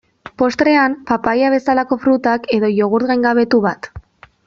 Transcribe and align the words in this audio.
Postrean 0.41 0.95
papaia 1.11 1.53
bezalako 1.55 1.99
frutak, 2.07 2.51
edo 2.59 2.73
jogurt 2.81 3.11
gaingabetu 3.15 3.65
bat. 3.71 3.93